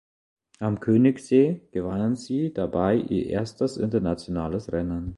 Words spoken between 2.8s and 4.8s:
ihr erstes internationales